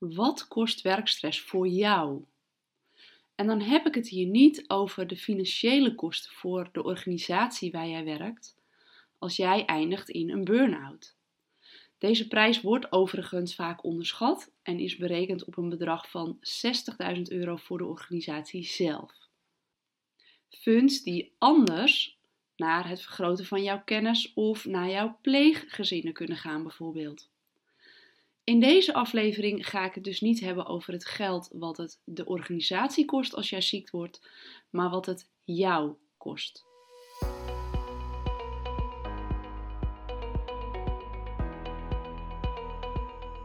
Wat 0.00 0.48
kost 0.48 0.80
werkstress 0.80 1.40
voor 1.40 1.68
jou? 1.68 2.24
En 3.34 3.46
dan 3.46 3.60
heb 3.60 3.86
ik 3.86 3.94
het 3.94 4.08
hier 4.08 4.26
niet 4.26 4.64
over 4.68 5.06
de 5.06 5.16
financiële 5.16 5.94
kosten 5.94 6.32
voor 6.32 6.68
de 6.72 6.82
organisatie 6.82 7.70
waar 7.70 7.88
jij 7.88 8.04
werkt, 8.04 8.56
als 9.18 9.36
jij 9.36 9.64
eindigt 9.64 10.08
in 10.08 10.30
een 10.30 10.44
burn-out. 10.44 11.16
Deze 11.98 12.28
prijs 12.28 12.60
wordt 12.60 12.92
overigens 12.92 13.54
vaak 13.54 13.84
onderschat 13.84 14.52
en 14.62 14.78
is 14.78 14.96
berekend 14.96 15.44
op 15.44 15.56
een 15.56 15.68
bedrag 15.68 16.10
van 16.10 16.38
60.000 17.16 17.22
euro 17.22 17.56
voor 17.56 17.78
de 17.78 17.86
organisatie 17.86 18.64
zelf. 18.64 19.12
Funds 20.48 21.02
die 21.02 21.34
anders 21.38 22.18
naar 22.56 22.88
het 22.88 23.02
vergroten 23.02 23.44
van 23.44 23.62
jouw 23.62 23.82
kennis 23.84 24.32
of 24.34 24.64
naar 24.64 24.90
jouw 24.90 25.18
pleeggezinnen 25.22 26.12
kunnen 26.12 26.36
gaan, 26.36 26.62
bijvoorbeeld. 26.62 27.29
In 28.50 28.60
deze 28.60 28.94
aflevering 28.94 29.68
ga 29.68 29.84
ik 29.84 29.94
het 29.94 30.04
dus 30.04 30.20
niet 30.20 30.40
hebben 30.40 30.66
over 30.66 30.92
het 30.92 31.06
geld 31.06 31.48
wat 31.52 31.76
het 31.76 32.00
de 32.04 32.24
organisatie 32.24 33.04
kost 33.04 33.34
als 33.34 33.50
jij 33.50 33.60
ziek 33.60 33.90
wordt, 33.90 34.30
maar 34.70 34.90
wat 34.90 35.06
het 35.06 35.30
jou 35.44 35.96
kost. 36.16 36.64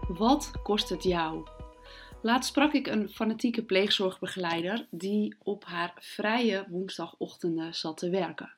Wat 0.07 0.52
kost 0.63 0.89
het 0.89 1.03
jou? 1.03 1.48
Laatst 2.21 2.49
sprak 2.49 2.73
ik 2.73 2.87
een 2.87 3.09
fanatieke 3.09 3.63
pleegzorgbegeleider 3.63 4.87
die 4.91 5.35
op 5.40 5.65
haar 5.65 5.93
vrije 5.99 6.65
woensdagochtenden 6.70 7.76
zat 7.76 7.98
te 7.98 8.09
werken. 8.09 8.53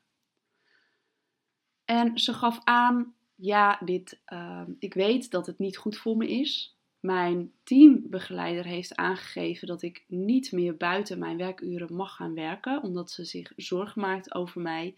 En 1.84 2.18
ze 2.18 2.34
gaf 2.34 2.60
aan 2.64 3.14
ja, 3.40 3.78
dit, 3.84 4.20
ehm, 4.24 4.72
ik 4.78 4.94
weet 4.94 5.30
dat 5.30 5.46
het 5.46 5.58
niet 5.58 5.76
goed 5.76 5.96
voor 5.96 6.16
me 6.16 6.28
is. 6.28 6.76
Mijn 7.00 7.52
teambegeleider 7.62 8.64
heeft 8.64 8.96
aangegeven 8.96 9.68
dat 9.68 9.82
ik 9.82 10.04
niet 10.06 10.52
meer 10.52 10.76
buiten 10.76 11.18
mijn 11.18 11.36
werkuren 11.36 11.94
mag 11.94 12.16
gaan 12.16 12.34
werken, 12.34 12.82
omdat 12.82 13.10
ze 13.10 13.24
zich 13.24 13.52
zorgen 13.56 14.00
maakt 14.00 14.34
over 14.34 14.60
mij. 14.60 14.94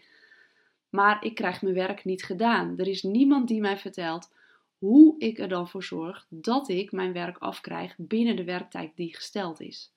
Maar 0.89 1.25
ik 1.25 1.35
krijg 1.35 1.63
mijn 1.63 1.75
werk 1.75 2.05
niet 2.05 2.25
gedaan. 2.25 2.79
Er 2.79 2.87
is 2.87 3.03
niemand 3.03 3.49
die 3.49 3.61
mij 3.61 3.79
vertelt 3.79 4.33
hoe 4.79 5.15
ik 5.19 5.39
er 5.39 5.49
dan 5.49 5.69
voor 5.69 5.83
zorg 5.83 6.27
dat 6.29 6.69
ik 6.69 6.93
mijn 6.93 7.13
werk 7.13 7.39
afkrijg 7.39 7.95
binnen 7.99 8.37
de 8.37 8.45
werktijd 8.45 8.97
die 8.97 9.15
gesteld 9.15 9.61
is. 9.61 9.93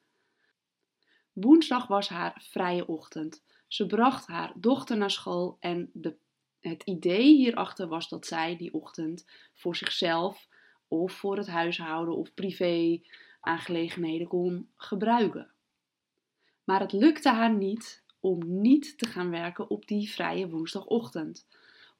Woensdag 1.33 1.88
was 1.88 2.09
haar 2.09 2.45
vrije 2.50 2.88
ochtend. 2.88 3.44
Ze 3.67 3.85
bracht 3.85 4.28
haar 4.28 4.53
dochter 4.55 4.97
naar 4.97 5.11
school 5.11 5.57
en 5.59 5.89
de 5.94 6.16
het 6.69 6.83
idee 6.83 7.36
hierachter 7.36 7.88
was 7.88 8.09
dat 8.09 8.25
zij 8.25 8.58
die 8.58 8.73
ochtend 8.73 9.25
voor 9.53 9.75
zichzelf 9.75 10.47
of 10.88 11.11
voor 11.11 11.38
het 11.38 11.47
huishouden 11.47 12.16
of 12.16 12.33
privé 12.33 13.02
aangelegenheden 13.39 14.28
kon 14.28 14.69
gebruiken. 14.75 15.52
Maar 16.64 16.80
het 16.80 16.91
lukte 16.91 17.30
haar 17.30 17.53
niet 17.53 18.03
om 18.19 18.61
niet 18.61 18.97
te 18.97 19.08
gaan 19.08 19.30
werken 19.30 19.69
op 19.69 19.88
die 19.88 20.11
vrije 20.11 20.50
woensdagochtend, 20.50 21.47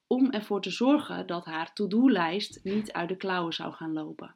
om 0.08 0.32
ervoor 0.32 0.62
te 0.62 0.70
zorgen 0.70 1.28
dat 1.28 1.46
haar 1.46 1.74
to-do-lijst 1.74 2.60
niet 2.64 2.92
uit 2.92 3.10
de 3.10 3.18
klauwen 3.18 3.54
zou 3.54 3.74
gaan 3.74 3.94
lopen. 3.94 4.36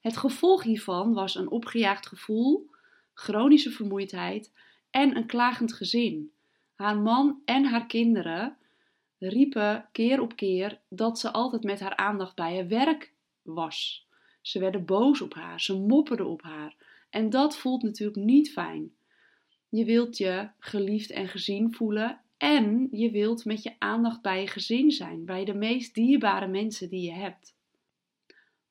Het 0.00 0.16
gevolg 0.16 0.62
hiervan 0.62 1.12
was 1.12 1.34
een 1.34 1.50
opgejaagd 1.50 2.06
gevoel, 2.06 2.70
chronische 3.14 3.70
vermoeidheid 3.70 4.52
en 4.90 5.16
een 5.16 5.26
klagend 5.26 5.72
gezin. 5.72 6.32
Haar 6.74 6.98
man 6.98 7.42
en 7.44 7.64
haar 7.64 7.86
kinderen 7.86 8.56
riepen 9.28 9.88
keer 9.92 10.20
op 10.20 10.36
keer 10.36 10.80
dat 10.88 11.18
ze 11.18 11.32
altijd 11.32 11.62
met 11.62 11.80
haar 11.80 11.96
aandacht 11.96 12.34
bij 12.34 12.54
haar 12.54 12.68
werk 12.68 13.12
was. 13.42 14.06
Ze 14.40 14.58
werden 14.58 14.84
boos 14.84 15.20
op 15.20 15.34
haar, 15.34 15.60
ze 15.60 15.78
mopperden 15.78 16.26
op 16.26 16.42
haar. 16.42 16.76
En 17.10 17.30
dat 17.30 17.56
voelt 17.56 17.82
natuurlijk 17.82 18.24
niet 18.24 18.52
fijn. 18.52 18.92
Je 19.68 19.84
wilt 19.84 20.16
je 20.16 20.48
geliefd 20.58 21.10
en 21.10 21.28
gezien 21.28 21.74
voelen 21.74 22.20
en 22.36 22.88
je 22.90 23.10
wilt 23.10 23.44
met 23.44 23.62
je 23.62 23.72
aandacht 23.78 24.22
bij 24.22 24.40
je 24.40 24.46
gezin 24.46 24.90
zijn, 24.90 25.24
bij 25.24 25.44
de 25.44 25.54
meest 25.54 25.94
dierbare 25.94 26.46
mensen 26.46 26.88
die 26.88 27.02
je 27.02 27.12
hebt. 27.12 27.54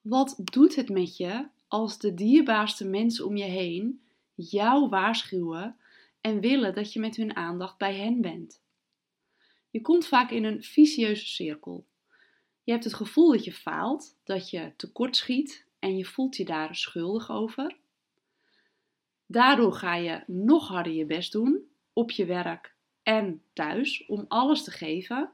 Wat 0.01 0.41
doet 0.43 0.75
het 0.75 0.89
met 0.89 1.17
je 1.17 1.47
als 1.67 1.97
de 1.99 2.13
dierbaarste 2.13 2.85
mensen 2.85 3.25
om 3.25 3.37
je 3.37 3.43
heen 3.43 4.01
jou 4.35 4.89
waarschuwen 4.89 5.75
en 6.21 6.39
willen 6.39 6.73
dat 6.73 6.93
je 6.93 6.99
met 6.99 7.15
hun 7.15 7.35
aandacht 7.35 7.77
bij 7.77 7.95
hen 7.95 8.21
bent? 8.21 8.60
Je 9.71 9.81
komt 9.81 10.07
vaak 10.07 10.31
in 10.31 10.43
een 10.43 10.63
vicieuze 10.63 11.25
cirkel. 11.25 11.85
Je 12.63 12.71
hebt 12.71 12.83
het 12.83 12.93
gevoel 12.93 13.31
dat 13.31 13.43
je 13.43 13.53
faalt, 13.53 14.17
dat 14.23 14.49
je 14.49 14.73
tekort 14.77 15.15
schiet 15.15 15.65
en 15.79 15.97
je 15.97 16.05
voelt 16.05 16.35
je 16.35 16.45
daar 16.45 16.75
schuldig 16.75 17.31
over. 17.31 17.77
Daardoor 19.25 19.73
ga 19.73 19.95
je 19.95 20.23
nog 20.27 20.67
harder 20.67 20.93
je 20.93 21.05
best 21.05 21.31
doen 21.31 21.69
op 21.93 22.11
je 22.11 22.25
werk 22.25 22.75
en 23.03 23.43
thuis 23.53 24.05
om 24.05 24.25
alles 24.27 24.63
te 24.63 24.71
geven. 24.71 25.31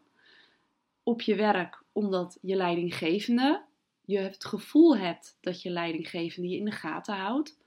Op 1.04 1.22
je 1.22 1.36
werk 1.36 1.84
omdat 1.92 2.38
je 2.42 2.56
leidinggevende 2.56 3.66
je 4.08 4.18
het 4.18 4.46
gevoel 4.46 4.98
hebt 4.98 5.38
dat 5.42 5.62
je 5.62 5.70
leidinggevende 5.70 6.50
je 6.50 6.58
in 6.58 6.66
de 6.66 6.72
gaten 6.72 7.16
houdt. 7.16 7.58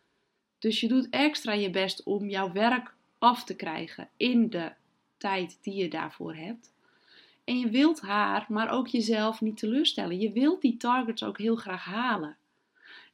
Dus 0.59 0.81
je 0.81 0.89
doet 0.89 1.09
extra 1.11 1.53
je 1.53 1.71
best 1.71 2.03
om 2.03 2.29
jouw 2.29 2.53
werk 2.53 2.95
af 3.19 3.45
te 3.45 3.57
krijgen 3.57 4.11
in 4.17 4.51
de 4.51 4.73
tijd 5.21 5.59
die 5.63 5.75
je 5.75 5.89
daarvoor 5.89 6.35
hebt. 6.35 6.73
En 7.45 7.59
je 7.59 7.69
wilt 7.69 8.01
haar, 8.01 8.47
maar 8.49 8.71
ook 8.71 8.89
jezelf 8.89 9.41
niet 9.41 9.57
teleurstellen. 9.57 10.21
Je 10.21 10.33
wilt 10.33 10.61
die 10.61 10.77
targets 10.77 11.23
ook 11.23 11.39
heel 11.39 11.57
graag 11.57 11.85
halen. 11.85 12.37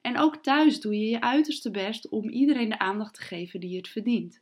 En 0.00 0.18
ook 0.18 0.36
thuis 0.36 0.80
doe 0.80 0.98
je 0.98 1.06
je 1.06 1.20
uiterste 1.20 1.70
best 1.70 2.08
om 2.08 2.28
iedereen 2.28 2.68
de 2.68 2.78
aandacht 2.78 3.14
te 3.14 3.22
geven 3.22 3.60
die 3.60 3.76
het 3.76 3.88
verdient. 3.88 4.40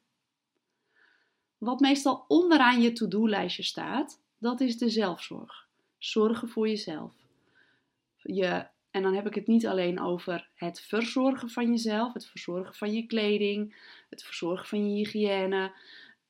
Wat 1.58 1.80
meestal 1.80 2.24
onderaan 2.28 2.82
je 2.82 2.92
to-do-lijstje 2.92 3.62
staat, 3.62 4.22
dat 4.38 4.60
is 4.60 4.78
de 4.78 4.88
zelfzorg. 4.88 5.68
Zorgen 5.98 6.48
voor 6.48 6.68
jezelf. 6.68 7.14
Je, 8.16 8.66
en 8.90 9.02
dan 9.02 9.14
heb 9.14 9.26
ik 9.26 9.34
het 9.34 9.46
niet 9.46 9.66
alleen 9.66 10.00
over 10.00 10.48
het 10.54 10.80
verzorgen 10.80 11.50
van 11.50 11.70
jezelf, 11.70 12.12
het 12.12 12.26
verzorgen 12.26 12.74
van 12.74 12.92
je 12.92 13.06
kleding, 13.06 13.76
het 14.10 14.22
verzorgen 14.22 14.66
van 14.66 14.90
je 14.90 14.96
hygiëne, 14.96 15.72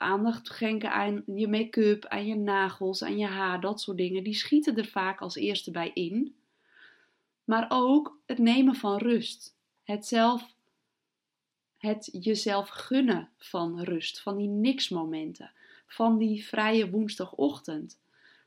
aandacht 0.05 0.47
schenken 0.47 0.93
aan 0.93 1.23
je 1.27 1.49
make-up, 1.49 2.07
aan 2.07 2.27
je 2.27 2.35
nagels, 2.35 3.03
aan 3.03 3.19
je 3.19 3.27
haar, 3.27 3.61
dat 3.61 3.81
soort 3.81 3.97
dingen, 3.97 4.25
die 4.25 4.35
schieten 4.35 4.77
er 4.77 4.87
vaak 4.87 5.21
als 5.21 5.35
eerste 5.35 5.71
bij 5.71 5.91
in. 5.95 6.37
Maar 7.45 7.67
ook 7.69 8.19
het 8.27 8.39
nemen 8.39 8.75
van 8.75 8.99
rust. 8.99 9.57
Het 9.83 10.07
zelf, 10.07 10.55
het 11.79 12.09
jezelf 12.13 12.69
gunnen 12.69 13.31
van 13.39 13.81
rust, 13.81 14.21
van 14.21 14.37
die 14.37 14.49
niksmomenten, 14.49 15.53
van 15.87 16.19
die 16.19 16.47
vrije 16.47 16.91
woensdagochtend. 16.91 18.01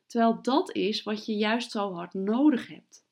Terwijl 0.06 0.42
dat 0.42 0.76
is 0.76 1.04
wat 1.04 1.26
je 1.26 1.36
juist 1.36 1.72
zo 1.72 1.94
hard 1.94 2.14
nodig 2.14 2.68
hebt. 2.68 3.06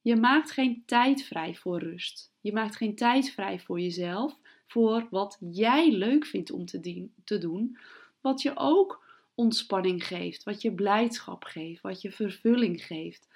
Je 0.00 0.16
maakt 0.16 0.50
geen 0.50 0.82
tijd 0.86 1.22
vrij 1.22 1.54
voor 1.54 1.78
rust. 1.78 2.32
Je 2.40 2.52
maakt 2.52 2.76
geen 2.76 2.94
tijd 2.94 3.30
vrij 3.30 3.60
voor 3.60 3.80
jezelf 3.80 4.38
voor 4.72 5.06
wat 5.10 5.38
jij 5.40 5.92
leuk 5.92 6.26
vindt 6.26 6.50
om 6.50 6.66
te, 6.66 7.08
te 7.24 7.38
doen, 7.38 7.78
wat 8.20 8.42
je 8.42 8.52
ook 8.54 9.04
ontspanning 9.34 10.06
geeft, 10.06 10.42
wat 10.42 10.62
je 10.62 10.72
blijdschap 10.72 11.44
geeft, 11.44 11.82
wat 11.82 12.02
je 12.02 12.10
vervulling 12.10 12.84
geeft, 12.84 13.28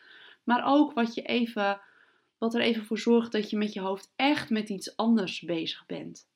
maar 0.45 0.63
ook 0.67 0.93
wat 0.93 1.15
je 1.15 1.23
even 1.23 1.81
wat 2.39 2.55
er 2.55 2.61
even 2.61 2.85
voor 2.85 2.99
zorgt 2.99 3.33
dat 3.33 3.51
je 3.51 3.57
met 3.57 3.73
je 3.73 3.81
hoofd 3.81 4.13
echt 4.17 4.51
met 4.51 4.69
iets 4.69 4.97
anders 4.97 5.41
bezig 5.41 5.87
bent. 5.87 6.29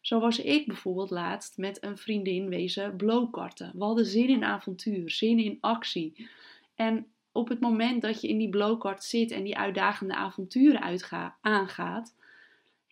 Zo 0.00 0.20
was 0.20 0.38
ik 0.38 0.66
bijvoorbeeld 0.66 1.10
laatst 1.10 1.56
met 1.56 1.82
een 1.82 1.98
vriendin 1.98 2.48
wezen 2.48 2.96
blowkarten. 2.96 3.72
We 3.74 3.84
hadden 3.84 4.06
zin 4.06 4.28
in 4.28 4.44
avontuur, 4.44 5.10
zin 5.10 5.38
in 5.38 5.58
actie. 5.60 6.28
En 6.74 7.06
op 7.32 7.48
het 7.48 7.60
moment 7.60 8.02
dat 8.02 8.20
je 8.20 8.28
in 8.28 8.38
die 8.38 8.48
blowkart 8.48 9.04
zit 9.04 9.30
en 9.30 9.44
die 9.44 9.58
uitdagende 9.58 10.14
avonturen 10.14 11.00
aangaat, 11.40 12.14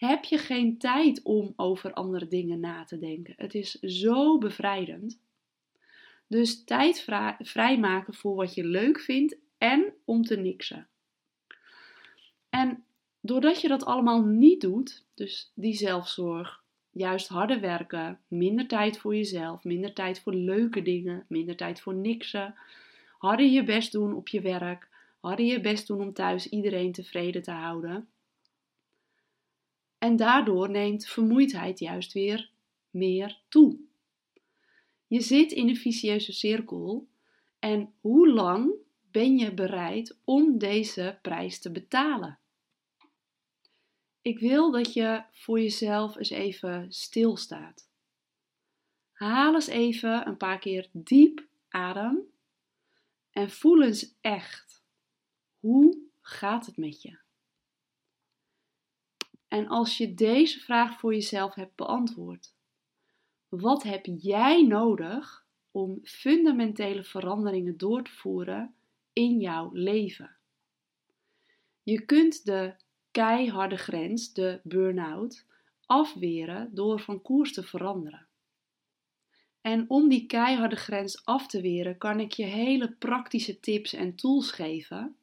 heb 0.08 0.24
je 0.24 0.38
geen 0.38 0.78
tijd 0.78 1.22
om 1.22 1.52
over 1.56 1.92
andere 1.92 2.28
dingen 2.28 2.60
na 2.60 2.84
te 2.84 2.98
denken. 2.98 3.34
Het 3.36 3.54
is 3.54 3.70
zo 3.80 4.38
bevrijdend. 4.38 5.20
Dus 6.26 6.64
tijd 6.64 7.06
vrijmaken 7.38 8.14
voor 8.14 8.34
wat 8.34 8.54
je 8.54 8.64
leuk 8.64 9.00
vindt 9.00 9.36
en 9.58 9.92
om 10.04 10.22
te 10.22 10.36
niksen. 10.36 10.88
En 12.50 12.84
doordat 13.20 13.60
je 13.60 13.68
dat 13.68 13.84
allemaal 13.84 14.24
niet 14.24 14.60
doet, 14.60 15.04
dus 15.14 15.52
die 15.54 15.74
zelfzorg, 15.74 16.62
juist 16.90 17.28
harder 17.28 17.60
werken, 17.60 18.20
minder 18.28 18.66
tijd 18.66 18.98
voor 18.98 19.16
jezelf, 19.16 19.64
minder 19.64 19.92
tijd 19.92 20.20
voor 20.20 20.34
leuke 20.34 20.82
dingen, 20.82 21.24
minder 21.28 21.56
tijd 21.56 21.80
voor 21.80 21.94
niksen, 21.94 22.54
harder 23.18 23.46
je 23.46 23.64
best 23.64 23.92
doen 23.92 24.14
op 24.14 24.28
je 24.28 24.40
werk, 24.40 24.88
harder 25.20 25.46
je 25.46 25.60
best 25.60 25.86
doen 25.86 26.00
om 26.00 26.12
thuis 26.12 26.48
iedereen 26.48 26.92
tevreden 26.92 27.42
te 27.42 27.50
houden, 27.50 28.08
en 30.02 30.16
daardoor 30.16 30.70
neemt 30.70 31.06
vermoeidheid 31.06 31.78
juist 31.78 32.12
weer 32.12 32.50
meer 32.90 33.40
toe. 33.48 33.78
Je 35.06 35.20
zit 35.20 35.52
in 35.52 35.68
een 35.68 35.76
vicieuze 35.76 36.32
cirkel 36.32 37.08
en 37.58 37.92
hoe 38.00 38.28
lang 38.28 38.72
ben 39.10 39.38
je 39.38 39.54
bereid 39.54 40.18
om 40.24 40.58
deze 40.58 41.18
prijs 41.22 41.60
te 41.60 41.70
betalen? 41.70 42.38
Ik 44.22 44.38
wil 44.38 44.70
dat 44.70 44.92
je 44.92 45.22
voor 45.30 45.60
jezelf 45.60 46.16
eens 46.16 46.30
even 46.30 46.92
stilstaat. 46.92 47.88
Haal 49.12 49.54
eens 49.54 49.66
even 49.66 50.26
een 50.26 50.36
paar 50.36 50.58
keer 50.58 50.88
diep 50.92 51.46
adem 51.68 52.20
en 53.30 53.50
voel 53.50 53.82
eens 53.82 54.14
echt 54.20 54.82
hoe 55.58 55.98
gaat 56.20 56.66
het 56.66 56.76
met 56.76 57.02
je? 57.02 57.21
En 59.52 59.68
als 59.68 59.96
je 59.96 60.14
deze 60.14 60.60
vraag 60.60 60.98
voor 60.98 61.14
jezelf 61.14 61.54
hebt 61.54 61.76
beantwoord, 61.76 62.54
wat 63.48 63.82
heb 63.82 64.06
jij 64.06 64.62
nodig 64.62 65.46
om 65.70 65.98
fundamentele 66.02 67.04
veranderingen 67.04 67.76
door 67.76 68.02
te 68.02 68.10
voeren 68.10 68.74
in 69.12 69.40
jouw 69.40 69.70
leven? 69.72 70.36
Je 71.82 72.04
kunt 72.04 72.44
de 72.44 72.74
keiharde 73.10 73.76
grens, 73.76 74.32
de 74.32 74.60
burn-out, 74.62 75.46
afweren 75.86 76.74
door 76.74 77.00
van 77.00 77.22
koers 77.22 77.52
te 77.52 77.62
veranderen. 77.62 78.26
En 79.60 79.90
om 79.90 80.08
die 80.08 80.26
keiharde 80.26 80.76
grens 80.76 81.24
af 81.24 81.46
te 81.46 81.60
weren, 81.60 81.98
kan 81.98 82.20
ik 82.20 82.32
je 82.32 82.44
hele 82.44 82.92
praktische 82.92 83.60
tips 83.60 83.92
en 83.92 84.14
tools 84.14 84.50
geven. 84.50 85.16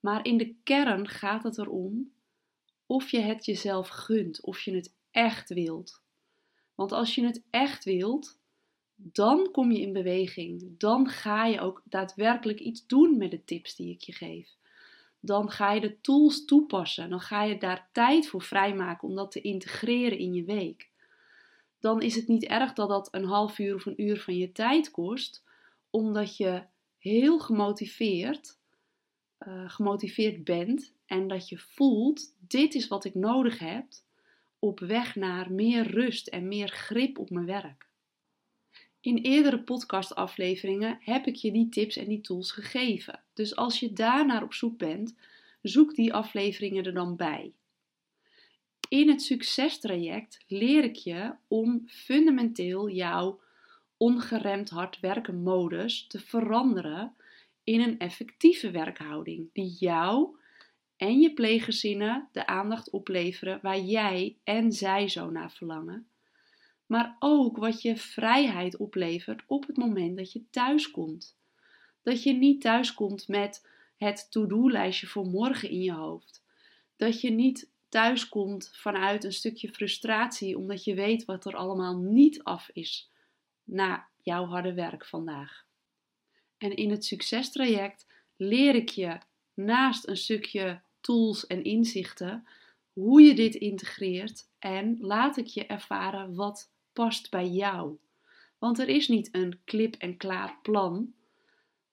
Maar 0.00 0.24
in 0.24 0.36
de 0.36 0.54
kern 0.62 1.08
gaat 1.08 1.42
het 1.42 1.58
erom 1.58 2.12
of 2.90 3.10
je 3.10 3.20
het 3.20 3.44
jezelf 3.44 3.88
gunt, 3.88 4.40
of 4.42 4.60
je 4.60 4.74
het 4.74 4.94
echt 5.10 5.48
wilt. 5.48 6.02
Want 6.74 6.92
als 6.92 7.14
je 7.14 7.24
het 7.24 7.42
echt 7.50 7.84
wilt, 7.84 8.38
dan 8.94 9.50
kom 9.52 9.72
je 9.72 9.80
in 9.80 9.92
beweging. 9.92 10.78
Dan 10.78 11.08
ga 11.08 11.46
je 11.46 11.60
ook 11.60 11.82
daadwerkelijk 11.84 12.60
iets 12.60 12.86
doen 12.86 13.16
met 13.16 13.30
de 13.30 13.44
tips 13.44 13.76
die 13.76 13.92
ik 13.92 14.00
je 14.00 14.12
geef. 14.12 14.56
Dan 15.20 15.50
ga 15.50 15.72
je 15.72 15.80
de 15.80 16.00
tools 16.00 16.44
toepassen. 16.44 17.10
Dan 17.10 17.20
ga 17.20 17.42
je 17.42 17.58
daar 17.58 17.88
tijd 17.92 18.28
voor 18.28 18.42
vrijmaken 18.42 19.08
om 19.08 19.14
dat 19.14 19.30
te 19.30 19.40
integreren 19.40 20.18
in 20.18 20.34
je 20.34 20.44
week. 20.44 20.90
Dan 21.80 22.02
is 22.02 22.14
het 22.14 22.28
niet 22.28 22.44
erg 22.44 22.72
dat 22.72 22.88
dat 22.88 23.08
een 23.10 23.24
half 23.24 23.58
uur 23.58 23.74
of 23.74 23.86
een 23.86 24.02
uur 24.02 24.20
van 24.20 24.36
je 24.36 24.52
tijd 24.52 24.90
kost, 24.90 25.44
omdat 25.90 26.36
je 26.36 26.62
heel 26.98 27.38
gemotiveerd, 27.38 28.58
uh, 29.46 29.70
gemotiveerd 29.70 30.44
bent 30.44 30.98
en 31.10 31.28
dat 31.28 31.48
je 31.48 31.58
voelt: 31.58 32.34
dit 32.48 32.74
is 32.74 32.88
wat 32.88 33.04
ik 33.04 33.14
nodig 33.14 33.58
heb 33.58 33.86
op 34.58 34.80
weg 34.80 35.16
naar 35.16 35.52
meer 35.52 35.86
rust 35.86 36.26
en 36.26 36.48
meer 36.48 36.68
grip 36.68 37.18
op 37.18 37.30
mijn 37.30 37.46
werk. 37.46 37.88
In 39.00 39.16
eerdere 39.16 39.62
podcastafleveringen 39.62 40.98
heb 41.00 41.26
ik 41.26 41.34
je 41.34 41.52
die 41.52 41.68
tips 41.68 41.96
en 41.96 42.08
die 42.08 42.20
tools 42.20 42.52
gegeven. 42.52 43.22
Dus 43.34 43.56
als 43.56 43.80
je 43.80 43.92
daarnaar 43.92 44.42
op 44.42 44.54
zoek 44.54 44.78
bent, 44.78 45.16
zoek 45.62 45.94
die 45.94 46.14
afleveringen 46.14 46.84
er 46.84 46.94
dan 46.94 47.16
bij. 47.16 47.52
In 48.88 49.08
het 49.08 49.22
succestraject 49.22 50.44
leer 50.46 50.84
ik 50.84 50.96
je 50.96 51.34
om 51.48 51.82
fundamenteel 51.86 52.88
jouw 52.88 53.40
ongeremd 53.96 54.70
hard 54.70 55.00
werken 55.00 55.42
modus 55.42 56.06
te 56.06 56.20
veranderen 56.20 57.14
in 57.64 57.80
een 57.80 57.98
effectieve 57.98 58.70
werkhouding 58.70 59.48
die 59.52 59.76
jou 59.78 60.38
en 61.00 61.20
je 61.20 61.32
pleeggezinnen 61.32 62.28
de 62.32 62.46
aandacht 62.46 62.90
opleveren 62.90 63.58
waar 63.62 63.78
jij 63.78 64.36
en 64.44 64.72
zij 64.72 65.08
zo 65.08 65.30
naar 65.30 65.52
verlangen. 65.52 66.08
Maar 66.86 67.16
ook 67.18 67.56
wat 67.56 67.82
je 67.82 67.96
vrijheid 67.96 68.76
oplevert 68.76 69.42
op 69.46 69.66
het 69.66 69.76
moment 69.76 70.16
dat 70.16 70.32
je 70.32 70.50
thuis 70.50 70.90
komt. 70.90 71.38
Dat 72.02 72.22
je 72.22 72.32
niet 72.32 72.60
thuis 72.60 72.94
komt 72.94 73.28
met 73.28 73.68
het 73.96 74.26
to-do-lijstje 74.30 75.06
voor 75.06 75.26
morgen 75.26 75.70
in 75.70 75.82
je 75.82 75.92
hoofd. 75.92 76.44
Dat 76.96 77.20
je 77.20 77.30
niet 77.30 77.70
thuis 77.88 78.28
komt 78.28 78.70
vanuit 78.72 79.24
een 79.24 79.32
stukje 79.32 79.68
frustratie 79.68 80.58
omdat 80.58 80.84
je 80.84 80.94
weet 80.94 81.24
wat 81.24 81.44
er 81.44 81.56
allemaal 81.56 81.96
niet 81.96 82.42
af 82.42 82.70
is 82.72 83.10
na 83.64 84.08
jouw 84.22 84.44
harde 84.44 84.74
werk 84.74 85.06
vandaag. 85.06 85.64
En 86.58 86.76
in 86.76 86.90
het 86.90 87.04
succestraject 87.04 88.06
leer 88.36 88.74
ik 88.74 88.88
je 88.88 89.18
naast 89.54 90.08
een 90.08 90.16
stukje 90.16 90.82
tools 91.00 91.46
en 91.46 91.64
inzichten 91.64 92.46
hoe 92.92 93.22
je 93.22 93.34
dit 93.34 93.54
integreert 93.54 94.48
en 94.58 94.96
laat 95.00 95.36
ik 95.36 95.46
je 95.46 95.66
ervaren 95.66 96.34
wat 96.34 96.72
past 96.92 97.30
bij 97.30 97.48
jou. 97.48 97.98
Want 98.58 98.78
er 98.78 98.88
is 98.88 99.08
niet 99.08 99.28
een 99.32 99.60
klip-en-klaar 99.64 100.58
plan 100.62 101.14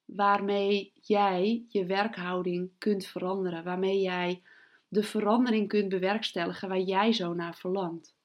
waarmee 0.04 0.92
jij 0.94 1.64
je 1.68 1.86
werkhouding 1.86 2.70
kunt 2.78 3.06
veranderen, 3.06 3.64
waarmee 3.64 4.00
jij 4.00 4.42
de 4.88 5.02
verandering 5.02 5.68
kunt 5.68 5.88
bewerkstelligen 5.88 6.68
waar 6.68 6.80
jij 6.80 7.12
zo 7.12 7.34
naar 7.34 7.54
verlangt. 7.54 8.16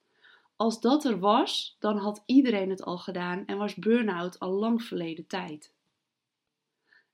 Als 0.55 0.81
dat 0.81 1.05
er 1.05 1.19
was, 1.19 1.75
dan 1.79 1.97
had 1.97 2.23
iedereen 2.25 2.69
het 2.69 2.83
al 2.83 2.97
gedaan 2.97 3.45
en 3.45 3.57
was 3.57 3.75
burn-out 3.75 4.39
al 4.39 4.51
lang 4.51 4.83
verleden 4.83 5.27
tijd. 5.27 5.73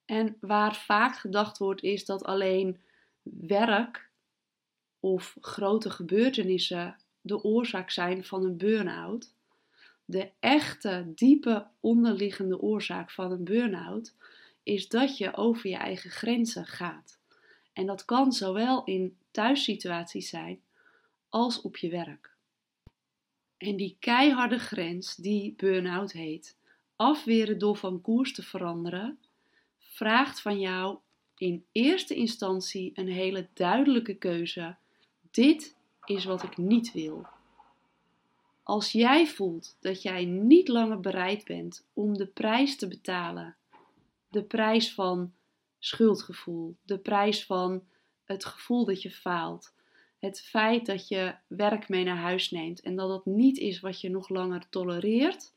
En 0.06 0.38
waar 0.42 0.76
vaak 0.76 1.18
gedacht 1.18 1.58
wordt, 1.58 1.84
is 1.84 2.06
dat 2.06 2.24
alleen 2.24 2.82
werk 3.24 4.10
of 5.00 5.38
grote 5.42 5.90
gebeurtenissen 5.90 6.98
de 7.22 7.44
oorzaak 7.44 7.90
zijn 7.90 8.26
van 8.26 8.46
een 8.46 8.58
burn-out. 8.58 9.34
De 10.06 10.32
echte, 10.40 11.12
diepe 11.16 11.68
onderliggende 11.80 12.60
oorzaak 12.60 13.12
van 13.12 13.32
een 13.32 13.44
burn-out 13.44 14.14
is 14.64 14.88
dat 14.88 15.18
je 15.18 15.36
over 15.36 15.70
je 15.70 15.76
eigen 15.76 16.10
grenzen 16.10 16.66
gaat. 16.66 17.20
En 17.74 17.86
dat 17.86 18.06
kan 18.06 18.32
zowel 18.32 18.84
in 18.84 19.18
thuissituaties 19.32 20.30
zijn 20.30 20.62
als 21.30 21.62
op 21.62 21.78
je 21.78 21.90
werk. 21.90 22.36
En 23.58 23.76
die 23.76 23.98
keiharde 24.00 24.60
grens 24.60 25.16
die 25.16 25.54
burn-out 25.58 26.12
heet, 26.12 26.58
afweren 26.96 27.60
door 27.60 27.76
van 27.76 28.02
koers 28.02 28.34
te 28.34 28.44
veranderen, 28.44 29.20
vraagt 29.78 30.42
van 30.42 30.60
jou 30.60 30.98
in 31.40 31.66
eerste 31.72 32.16
instantie 32.16 32.92
een 32.96 33.08
hele 33.08 33.48
duidelijke 33.54 34.16
keuze. 34.16 34.76
Dit 35.32 35.76
is 36.06 36.26
wat 36.26 36.44
ik 36.44 36.58
niet 36.58 36.92
wil. 36.92 37.26
Als 38.64 38.92
jij 38.92 39.28
voelt 39.28 39.78
dat 39.80 40.02
jij 40.02 40.26
niet 40.26 40.68
langer 40.68 41.00
bereid 41.00 41.46
bent 41.46 41.86
om 41.94 42.18
de 42.18 42.26
prijs 42.26 42.78
te 42.78 42.88
betalen, 42.88 43.56
de 44.30 44.44
prijs 44.44 44.94
van 44.94 45.34
schuldgevoel, 45.80 46.76
de 46.82 46.98
prijs 46.98 47.46
van 47.46 47.84
het 48.24 48.46
gevoel 48.46 48.86
dat 48.86 49.02
je 49.02 49.12
faalt, 49.12 49.74
het 50.18 50.42
feit 50.42 50.86
dat 50.86 51.08
je 51.08 51.36
werk 51.48 51.90
mee 51.90 52.04
naar 52.04 52.18
huis 52.18 52.52
neemt 52.52 52.82
en 52.82 52.96
dat 52.96 53.10
dat 53.10 53.26
niet 53.26 53.58
is 53.58 53.80
wat 53.80 54.02
je 54.02 54.10
nog 54.10 54.30
langer 54.30 54.70
tolereert, 54.70 55.54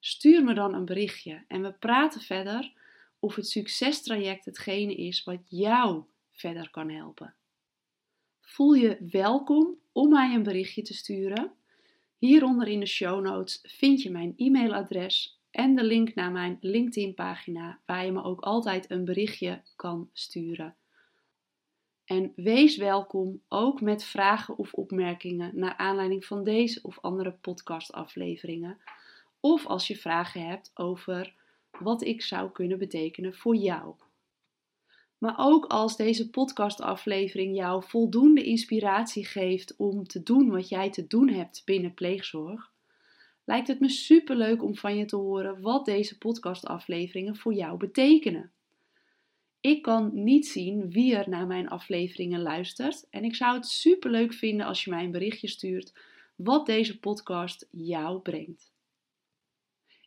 stuur 0.00 0.44
me 0.44 0.54
dan 0.54 0.74
een 0.74 0.84
berichtje 0.84 1.44
en 1.48 1.62
we 1.62 1.72
praten 1.72 2.20
verder 2.20 2.72
of 3.18 3.34
het 3.34 3.48
succestraject 3.48 4.44
hetgene 4.44 4.94
is 4.94 5.24
wat 5.24 5.40
jou 5.48 6.04
verder 6.30 6.70
kan 6.70 6.90
helpen. 6.90 7.34
Voel 8.40 8.72
je 8.72 9.08
welkom 9.10 9.78
om 9.92 10.08
mij 10.08 10.34
een 10.34 10.42
berichtje 10.42 10.82
te 10.82 10.94
sturen. 10.94 11.52
Hieronder 12.18 12.68
in 12.68 12.80
de 12.80 12.86
show 12.86 13.22
notes 13.22 13.60
vind 13.62 14.02
je 14.02 14.10
mijn 14.10 14.32
e-mailadres 14.36 15.40
en 15.50 15.74
de 15.74 15.84
link 15.84 16.14
naar 16.14 16.32
mijn 16.32 16.58
LinkedIn-pagina, 16.60 17.80
waar 17.86 18.04
je 18.04 18.12
me 18.12 18.22
ook 18.22 18.40
altijd 18.40 18.90
een 18.90 19.04
berichtje 19.04 19.62
kan 19.76 20.10
sturen. 20.12 20.76
En 22.04 22.32
wees 22.36 22.76
welkom 22.76 23.42
ook 23.48 23.80
met 23.80 24.04
vragen 24.04 24.58
of 24.58 24.72
opmerkingen 24.72 25.50
naar 25.54 25.76
aanleiding 25.76 26.24
van 26.24 26.44
deze 26.44 26.82
of 26.82 27.00
andere 27.00 27.32
podcastafleveringen. 27.32 28.78
Of 29.40 29.66
als 29.66 29.86
je 29.86 29.96
vragen 29.96 30.46
hebt 30.46 30.70
over 30.74 31.34
wat 31.78 32.04
ik 32.04 32.22
zou 32.22 32.50
kunnen 32.50 32.78
betekenen 32.78 33.34
voor 33.34 33.56
jou. 33.56 33.94
Maar 35.18 35.34
ook 35.38 35.64
als 35.64 35.96
deze 35.96 36.30
podcastaflevering 36.30 37.56
jou 37.56 37.84
voldoende 37.86 38.44
inspiratie 38.44 39.26
geeft 39.26 39.76
om 39.76 40.04
te 40.04 40.22
doen 40.22 40.50
wat 40.50 40.68
jij 40.68 40.90
te 40.90 41.06
doen 41.06 41.28
hebt 41.28 41.62
binnen 41.64 41.94
pleegzorg, 41.94 42.72
lijkt 43.44 43.68
het 43.68 43.80
me 43.80 43.88
superleuk 43.88 44.62
om 44.62 44.76
van 44.76 44.96
je 44.96 45.04
te 45.04 45.16
horen 45.16 45.60
wat 45.60 45.84
deze 45.84 46.18
podcastafleveringen 46.18 47.36
voor 47.36 47.54
jou 47.54 47.76
betekenen. 47.76 48.52
Ik 49.60 49.82
kan 49.82 50.10
niet 50.12 50.46
zien 50.46 50.90
wie 50.90 51.16
er 51.16 51.28
naar 51.28 51.46
mijn 51.46 51.68
afleveringen 51.68 52.42
luistert 52.42 53.06
en 53.10 53.24
ik 53.24 53.34
zou 53.34 53.54
het 53.54 53.66
superleuk 53.66 54.32
vinden 54.32 54.66
als 54.66 54.84
je 54.84 54.90
mij 54.90 55.04
een 55.04 55.10
berichtje 55.10 55.48
stuurt 55.48 55.98
wat 56.36 56.66
deze 56.66 56.98
podcast 56.98 57.68
jou 57.70 58.20
brengt. 58.20 58.74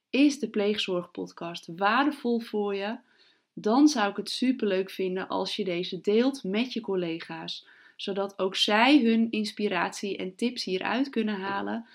Is 0.10 0.40
de 0.40 0.50
Pleegzorgpodcast 0.50 1.70
waardevol 1.76 2.40
voor 2.40 2.76
je? 2.76 2.98
Dan 3.54 3.88
zou 3.88 4.10
ik 4.10 4.16
het 4.16 4.30
superleuk 4.30 4.90
vinden 4.90 5.28
als 5.28 5.56
je 5.56 5.64
deze 5.64 6.02
deelt 6.02 6.44
met 6.44 6.74
je 6.74 6.82
collega's, 6.82 7.68
zodat 7.96 8.40
ook 8.40 8.56
zij 8.56 9.02
hun 9.04 9.32
inspiratie 9.32 10.18
en 10.18 10.36
tips 10.36 10.64
hieruit 10.64 11.10
kunnen 11.10 11.40
halen 11.40 11.88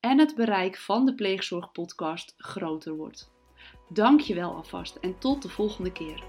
en 0.00 0.18
het 0.18 0.34
bereik 0.34 0.76
van 0.76 1.06
de 1.06 1.14
Pleegzorgpodcast 1.14 2.34
groter 2.36 2.96
wordt. 2.96 3.30
Dank 3.88 4.20
je 4.20 4.34
wel 4.34 4.54
alvast 4.54 4.96
en 4.96 5.18
tot 5.18 5.42
de 5.42 5.48
volgende 5.48 5.92
keer. 5.92 6.24